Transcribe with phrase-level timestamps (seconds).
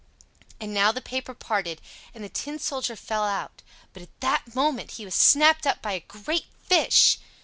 [0.59, 1.79] And now the paper parted,
[2.15, 3.61] and the Tin Soldier fell out;
[3.93, 7.19] but at that moment he was snapped up by a great fish.